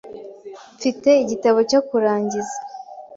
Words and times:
Mfite 0.75 1.09
igitabo 1.23 1.59
cyo 1.69 1.79
kurangiza. 1.87 2.57